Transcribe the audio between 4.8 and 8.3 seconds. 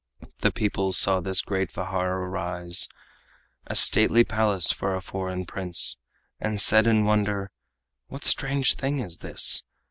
a foreign prince, And said in wonder: "What